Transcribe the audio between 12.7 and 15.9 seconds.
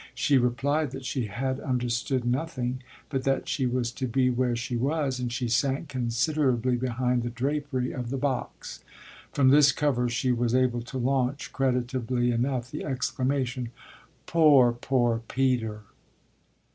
the exclamation: "Poor, poor Peter!"